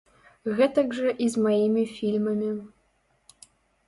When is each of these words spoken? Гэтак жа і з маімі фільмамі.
Гэтак 0.59 0.95
жа 0.99 1.11
і 1.25 1.27
з 1.33 1.43
маімі 1.47 1.83
фільмамі. 1.97 2.49